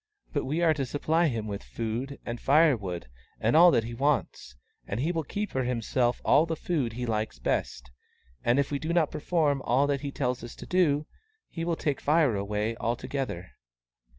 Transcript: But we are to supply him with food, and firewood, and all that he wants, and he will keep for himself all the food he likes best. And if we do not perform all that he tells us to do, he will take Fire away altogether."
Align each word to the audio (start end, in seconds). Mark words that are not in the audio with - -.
But 0.33 0.45
we 0.45 0.63
are 0.63 0.73
to 0.73 0.83
supply 0.87 1.27
him 1.27 1.45
with 1.45 1.61
food, 1.61 2.17
and 2.25 2.41
firewood, 2.41 3.07
and 3.39 3.55
all 3.55 3.69
that 3.69 3.83
he 3.83 3.93
wants, 3.93 4.55
and 4.87 4.99
he 4.99 5.11
will 5.11 5.21
keep 5.21 5.51
for 5.51 5.63
himself 5.63 6.19
all 6.25 6.47
the 6.47 6.55
food 6.55 6.93
he 6.93 7.05
likes 7.05 7.37
best. 7.37 7.91
And 8.43 8.57
if 8.57 8.71
we 8.71 8.79
do 8.79 8.93
not 8.93 9.11
perform 9.11 9.61
all 9.61 9.85
that 9.85 10.01
he 10.01 10.09
tells 10.11 10.43
us 10.43 10.55
to 10.55 10.65
do, 10.65 11.05
he 11.51 11.63
will 11.63 11.75
take 11.75 12.01
Fire 12.01 12.35
away 12.35 12.75
altogether." 12.77 13.51